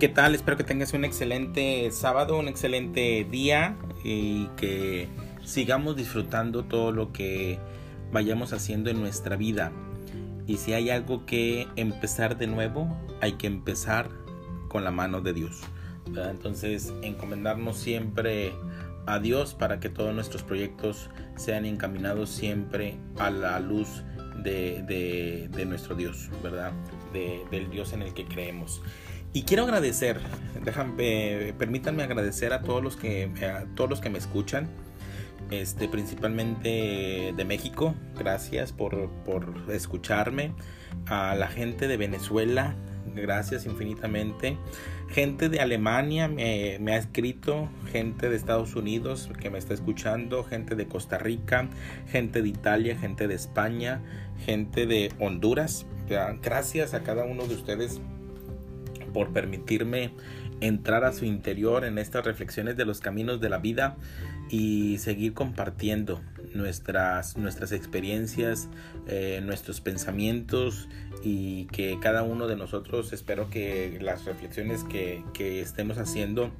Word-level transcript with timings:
¿Qué 0.00 0.08
tal? 0.08 0.34
Espero 0.34 0.56
que 0.56 0.64
tengas 0.64 0.92
un 0.92 1.04
excelente 1.04 1.88
sábado, 1.92 2.36
un 2.36 2.48
excelente 2.48 3.24
día 3.30 3.76
y 4.02 4.46
que 4.56 5.08
sigamos 5.44 5.94
disfrutando 5.94 6.64
todo 6.64 6.90
lo 6.90 7.12
que 7.12 7.60
vayamos 8.10 8.52
haciendo 8.52 8.90
en 8.90 9.00
nuestra 9.00 9.36
vida. 9.36 9.70
Y 10.48 10.56
si 10.56 10.72
hay 10.72 10.90
algo 10.90 11.24
que 11.26 11.68
empezar 11.76 12.36
de 12.36 12.48
nuevo, 12.48 12.88
hay 13.20 13.34
que 13.34 13.46
empezar 13.46 14.10
con 14.68 14.82
la 14.82 14.90
mano 14.90 15.20
de 15.20 15.32
Dios. 15.32 15.60
Entonces, 16.06 16.92
encomendarnos 17.02 17.78
siempre 17.78 18.52
a 19.06 19.20
Dios 19.20 19.54
para 19.54 19.78
que 19.78 19.90
todos 19.90 20.12
nuestros 20.12 20.42
proyectos 20.42 21.08
sean 21.36 21.66
encaminados 21.66 22.30
siempre 22.30 22.98
a 23.16 23.30
la 23.30 23.60
luz 23.60 24.02
de, 24.42 25.64
nuestro 25.68 25.94
Dios, 25.94 26.30
¿verdad? 26.42 26.72
del 27.12 27.70
Dios 27.70 27.92
en 27.92 28.02
el 28.02 28.12
que 28.12 28.24
creemos. 28.24 28.82
Y 29.36 29.42
quiero 29.42 29.64
agradecer, 29.64 30.20
déjame, 30.64 31.54
permítanme 31.58 32.04
agradecer 32.04 32.52
a 32.52 32.62
todos 32.62 32.80
los 32.80 32.94
que, 32.94 33.28
a 33.44 33.64
todos 33.74 33.90
los 33.90 34.00
que 34.00 34.08
me 34.08 34.18
escuchan, 34.18 34.68
este, 35.50 35.88
principalmente 35.88 37.34
de 37.36 37.44
México, 37.44 37.96
gracias 38.16 38.70
por, 38.70 39.10
por 39.24 39.52
escucharme, 39.72 40.52
a 41.06 41.34
la 41.34 41.48
gente 41.48 41.88
de 41.88 41.96
Venezuela, 41.96 42.76
gracias 43.12 43.66
infinitamente. 43.66 44.56
Gente 45.08 45.48
de 45.48 45.58
Alemania 45.58 46.28
me, 46.28 46.92
ha 46.92 46.96
escrito, 46.96 47.68
gente 47.90 48.28
de 48.28 48.36
Estados 48.36 48.76
Unidos 48.76 49.30
que 49.40 49.50
me 49.50 49.58
está 49.58 49.74
escuchando, 49.74 50.44
gente 50.44 50.76
de 50.76 50.86
Costa 50.86 51.18
Rica, 51.18 51.68
gente 52.06 52.40
de 52.40 52.50
Italia, 52.50 52.96
gente 52.96 53.26
de 53.26 53.34
España, 53.34 54.00
gente 54.46 54.86
de 54.86 55.12
Honduras. 55.18 55.86
Gracias 56.40 56.94
a 56.94 57.02
cada 57.02 57.24
uno 57.24 57.48
de 57.48 57.54
ustedes 57.56 58.00
por 59.14 59.32
permitirme 59.32 60.12
entrar 60.60 61.04
a 61.04 61.12
su 61.12 61.24
interior 61.24 61.86
en 61.86 61.96
estas 61.96 62.26
reflexiones 62.26 62.76
de 62.76 62.84
los 62.84 63.00
caminos 63.00 63.40
de 63.40 63.48
la 63.48 63.58
vida 63.58 63.96
y 64.50 64.98
seguir 64.98 65.32
compartiendo 65.32 66.20
nuestras, 66.54 67.38
nuestras 67.38 67.72
experiencias, 67.72 68.68
eh, 69.06 69.40
nuestros 69.42 69.80
pensamientos 69.80 70.88
y 71.22 71.64
que 71.66 71.98
cada 72.00 72.22
uno 72.22 72.46
de 72.46 72.56
nosotros 72.56 73.14
espero 73.14 73.48
que 73.48 73.98
las 74.02 74.26
reflexiones 74.26 74.84
que, 74.84 75.24
que 75.32 75.62
estemos 75.62 75.96
haciendo 75.96 76.52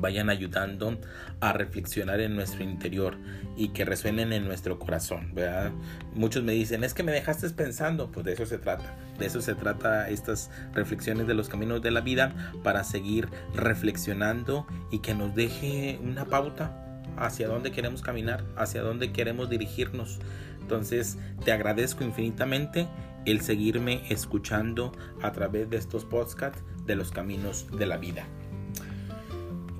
vayan 0.00 0.30
ayudando 0.30 0.98
a 1.40 1.52
reflexionar 1.52 2.20
en 2.20 2.34
nuestro 2.34 2.62
interior 2.64 3.16
y 3.56 3.68
que 3.68 3.84
resuenen 3.84 4.32
en 4.32 4.44
nuestro 4.46 4.78
corazón. 4.78 5.34
¿verdad? 5.34 5.72
Muchos 6.14 6.42
me 6.42 6.52
dicen, 6.52 6.84
es 6.84 6.94
que 6.94 7.02
me 7.02 7.12
dejaste 7.12 7.50
pensando, 7.50 8.10
pues 8.10 8.26
de 8.26 8.32
eso 8.32 8.46
se 8.46 8.58
trata. 8.58 8.96
De 9.18 9.26
eso 9.26 9.40
se 9.40 9.54
trata 9.54 10.08
estas 10.08 10.50
reflexiones 10.72 11.26
de 11.26 11.34
los 11.34 11.48
caminos 11.48 11.82
de 11.82 11.90
la 11.90 12.00
vida 12.00 12.54
para 12.62 12.84
seguir 12.84 13.28
reflexionando 13.54 14.66
y 14.90 15.00
que 15.00 15.14
nos 15.14 15.34
deje 15.34 15.98
una 16.02 16.24
pauta 16.24 16.86
hacia 17.16 17.48
dónde 17.48 17.72
queremos 17.72 18.02
caminar, 18.02 18.44
hacia 18.56 18.82
dónde 18.82 19.12
queremos 19.12 19.50
dirigirnos. 19.50 20.18
Entonces 20.60 21.18
te 21.44 21.52
agradezco 21.52 22.04
infinitamente 22.04 22.88
el 23.26 23.40
seguirme 23.40 24.02
escuchando 24.08 24.92
a 25.20 25.32
través 25.32 25.68
de 25.68 25.76
estos 25.76 26.04
podcasts 26.04 26.62
de 26.86 26.96
los 26.96 27.10
caminos 27.10 27.66
de 27.76 27.86
la 27.86 27.98
vida. 27.98 28.26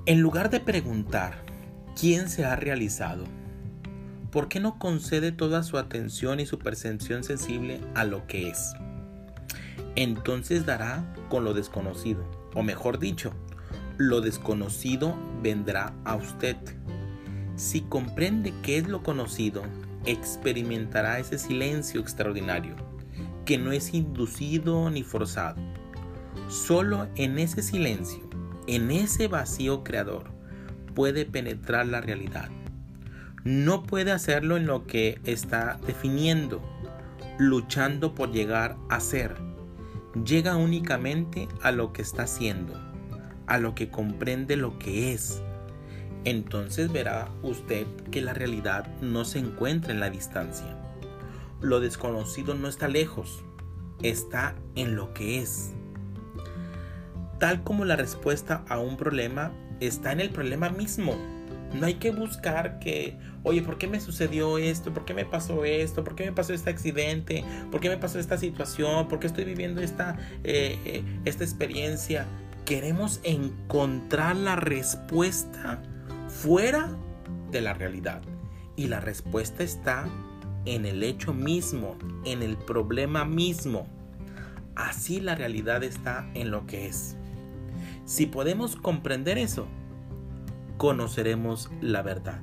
En 0.07 0.19
lugar 0.19 0.49
de 0.49 0.59
preguntar 0.59 1.43
quién 1.95 2.27
se 2.27 2.43
ha 2.43 2.55
realizado, 2.55 3.25
¿por 4.31 4.47
qué 4.47 4.59
no 4.59 4.79
concede 4.79 5.31
toda 5.31 5.61
su 5.61 5.77
atención 5.77 6.39
y 6.39 6.47
su 6.47 6.57
percepción 6.57 7.23
sensible 7.23 7.79
a 7.93 8.03
lo 8.03 8.25
que 8.25 8.49
es? 8.49 8.73
Entonces 9.95 10.65
dará 10.65 11.13
con 11.29 11.43
lo 11.43 11.53
desconocido, 11.53 12.25
o 12.55 12.63
mejor 12.63 12.97
dicho, 12.97 13.31
lo 13.97 14.21
desconocido 14.21 15.15
vendrá 15.43 15.93
a 16.03 16.15
usted. 16.15 16.57
Si 17.55 17.81
comprende 17.81 18.55
qué 18.63 18.79
es 18.79 18.87
lo 18.87 19.03
conocido, 19.03 19.61
experimentará 20.05 21.19
ese 21.19 21.37
silencio 21.37 22.01
extraordinario, 22.01 22.75
que 23.45 23.59
no 23.59 23.71
es 23.71 23.93
inducido 23.93 24.89
ni 24.89 25.03
forzado. 25.03 25.61
Solo 26.49 27.07
en 27.17 27.37
ese 27.37 27.61
silencio 27.61 28.30
en 28.67 28.91
ese 28.91 29.27
vacío 29.27 29.83
creador 29.83 30.25
puede 30.93 31.25
penetrar 31.25 31.87
la 31.87 32.01
realidad. 32.01 32.49
No 33.43 33.83
puede 33.83 34.11
hacerlo 34.11 34.57
en 34.57 34.67
lo 34.67 34.85
que 34.85 35.19
está 35.23 35.79
definiendo, 35.87 36.61
luchando 37.39 38.13
por 38.13 38.31
llegar 38.31 38.77
a 38.89 38.99
ser. 38.99 39.35
Llega 40.25 40.57
únicamente 40.57 41.47
a 41.61 41.71
lo 41.71 41.91
que 41.93 42.01
está 42.01 42.23
haciendo, 42.23 42.73
a 43.47 43.57
lo 43.57 43.73
que 43.73 43.89
comprende 43.89 44.57
lo 44.57 44.77
que 44.77 45.13
es. 45.13 45.41
Entonces 46.23 46.91
verá 46.91 47.29
usted 47.41 47.87
que 48.11 48.21
la 48.21 48.33
realidad 48.33 48.87
no 49.01 49.25
se 49.25 49.39
encuentra 49.39 49.91
en 49.91 49.99
la 49.99 50.11
distancia. 50.11 50.77
Lo 51.61 51.79
desconocido 51.79 52.53
no 52.53 52.67
está 52.67 52.87
lejos, 52.87 53.43
está 54.03 54.55
en 54.75 54.95
lo 54.95 55.13
que 55.13 55.41
es 55.41 55.73
tal 57.41 57.63
como 57.63 57.85
la 57.85 57.95
respuesta 57.95 58.63
a 58.69 58.77
un 58.77 58.97
problema 58.97 59.51
está 59.79 60.11
en 60.11 60.19
el 60.19 60.29
problema 60.29 60.69
mismo. 60.69 61.15
No 61.73 61.87
hay 61.87 61.95
que 61.95 62.11
buscar 62.11 62.77
que, 62.77 63.17
oye, 63.41 63.63
¿por 63.63 63.79
qué 63.79 63.87
me 63.87 63.99
sucedió 63.99 64.59
esto? 64.59 64.93
¿Por 64.93 65.05
qué 65.05 65.15
me 65.15 65.25
pasó 65.25 65.65
esto? 65.65 66.03
¿Por 66.03 66.13
qué 66.13 66.25
me 66.25 66.33
pasó 66.33 66.53
este 66.53 66.69
accidente? 66.69 67.43
¿Por 67.71 67.81
qué 67.81 67.89
me 67.89 67.97
pasó 67.97 68.19
esta 68.19 68.37
situación? 68.37 69.07
¿Por 69.07 69.19
qué 69.19 69.25
estoy 69.25 69.45
viviendo 69.45 69.81
esta, 69.81 70.19
eh, 70.43 70.77
eh, 70.85 71.03
esta 71.25 71.43
experiencia? 71.43 72.27
Queremos 72.63 73.19
encontrar 73.23 74.35
la 74.35 74.55
respuesta 74.55 75.81
fuera 76.27 76.95
de 77.49 77.61
la 77.61 77.73
realidad. 77.73 78.21
Y 78.75 78.85
la 78.85 78.99
respuesta 78.99 79.63
está 79.63 80.05
en 80.65 80.85
el 80.85 81.01
hecho 81.01 81.33
mismo, 81.33 81.97
en 82.23 82.43
el 82.43 82.55
problema 82.55 83.25
mismo. 83.25 83.87
Así 84.75 85.19
la 85.19 85.33
realidad 85.33 85.83
está 85.83 86.29
en 86.35 86.51
lo 86.51 86.67
que 86.67 86.85
es. 86.85 87.17
Si 88.05 88.25
podemos 88.25 88.75
comprender 88.75 89.37
eso, 89.37 89.67
conoceremos 90.77 91.69
la 91.81 92.01
verdad. 92.01 92.41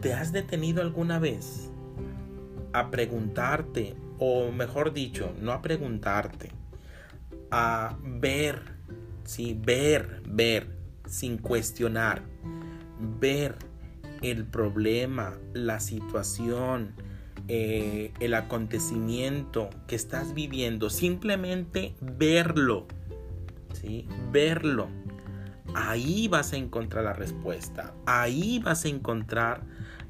¿Te 0.00 0.14
has 0.14 0.32
detenido 0.32 0.82
alguna 0.82 1.18
vez 1.18 1.70
a 2.72 2.90
preguntarte, 2.90 3.94
o 4.18 4.50
mejor 4.52 4.92
dicho, 4.92 5.32
no 5.40 5.52
a 5.52 5.62
preguntarte, 5.62 6.50
a 7.50 7.96
ver, 8.02 8.62
sí, 9.24 9.58
ver, 9.58 10.22
ver, 10.26 10.76
sin 11.06 11.38
cuestionar, 11.38 12.22
ver 13.20 13.56
el 14.22 14.44
problema, 14.44 15.38
la 15.52 15.80
situación, 15.80 16.94
eh, 17.48 18.12
el 18.20 18.34
acontecimiento 18.34 19.70
que 19.86 19.96
estás 19.96 20.34
viviendo, 20.34 20.90
simplemente 20.90 21.94
verlo 22.00 22.86
verlo. 24.30 24.88
Ahí 25.74 26.28
vas 26.28 26.52
a 26.52 26.56
encontrar 26.56 27.04
la 27.04 27.12
respuesta. 27.12 27.94
Ahí 28.06 28.60
vas 28.60 28.84
a 28.84 28.88
encontrar 28.88 29.62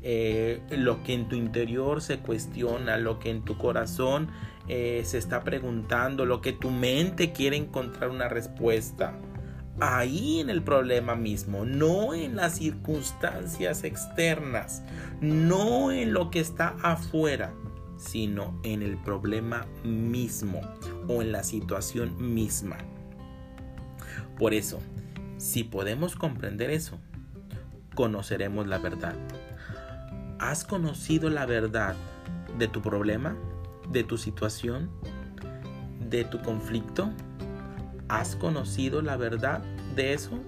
eh, 0.03 0.61
lo 0.71 1.03
que 1.03 1.15
en 1.15 1.29
tu 1.29 1.35
interior 1.35 2.01
se 2.01 2.19
cuestiona, 2.19 2.97
lo 2.97 3.19
que 3.19 3.31
en 3.31 3.45
tu 3.45 3.59
corazón 3.59 4.29
eh, 4.69 5.03
se 5.05 5.19
está 5.19 5.43
preguntando, 5.43 6.25
lo 6.25 6.41
que 6.41 6.53
tu 6.53 6.71
mente 6.71 7.33
quiere 7.33 7.57
encontrar 7.57 8.11
una 8.11 8.29
respuesta. 8.29 9.19
Ahí 9.81 10.41
en 10.41 10.49
el 10.49 10.63
problema 10.63 11.17
mismo, 11.17 11.65
no 11.65 12.15
en 12.15 12.37
las 12.37 12.57
circunstancias 12.57 13.85
externas, 13.85 14.83
no 15.21 15.91
en 15.91 16.13
lo 16.13 16.31
que 16.31 16.41
está 16.41 16.77
afuera, 16.83 17.53
sino 17.99 18.59
en 18.63 18.83
el 18.83 18.97
problema 18.97 19.67
mismo 19.85 20.61
o 21.09 21.21
en 21.21 21.33
la 21.33 21.43
situación 21.43 22.15
misma. 22.35 22.79
Por 24.39 24.55
eso, 24.55 24.81
si 25.39 25.65
podemos 25.65 26.17
comprender 26.17 26.71
eso, 26.71 26.99
conoceremos 27.95 28.67
la 28.67 28.79
verdad. 28.79 29.15
¿Has 30.39 30.65
conocido 30.65 31.31
la 31.31 31.47
verdad 31.47 31.97
de 32.59 32.69
tu 32.69 32.83
problema, 32.83 33.37
de 33.91 34.05
tu 34.05 34.19
situación, 34.19 34.91
de 36.09 36.25
tu 36.25 36.41
conflicto? 36.43 37.11
¿Has 38.09 38.37
conocido 38.37 39.03
la 39.03 39.17
verdad 39.17 39.63
de 39.95 40.13
eso? 40.13 40.39